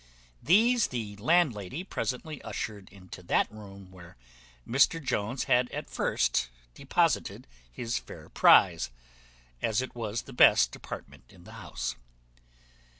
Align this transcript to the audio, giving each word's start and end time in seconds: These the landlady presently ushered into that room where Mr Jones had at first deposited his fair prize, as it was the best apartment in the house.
These 0.41 0.87
the 0.87 1.15
landlady 1.17 1.83
presently 1.83 2.41
ushered 2.41 2.89
into 2.89 3.21
that 3.21 3.51
room 3.51 3.91
where 3.91 4.17
Mr 4.67 4.99
Jones 4.99 5.43
had 5.43 5.69
at 5.69 5.91
first 5.91 6.49
deposited 6.73 7.45
his 7.71 7.99
fair 7.99 8.27
prize, 8.27 8.89
as 9.61 9.79
it 9.79 9.93
was 9.93 10.23
the 10.23 10.33
best 10.33 10.75
apartment 10.75 11.25
in 11.29 11.43
the 11.43 11.51
house. 11.51 11.97